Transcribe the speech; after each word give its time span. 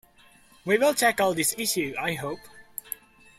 We 0.65 0.79
will 0.79 0.95
tackle 0.95 1.35
this 1.35 1.53
issue, 1.59 1.93
I 1.99 2.13
hope. 2.13 2.39